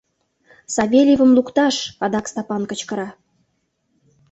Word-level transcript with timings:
—Савельевым 0.75 1.31
лукташ!— 1.37 1.75
адак 2.03 2.25
Стапан 2.31 2.63
кычкыра. 2.69 3.09